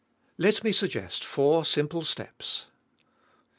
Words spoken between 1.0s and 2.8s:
four simple steps.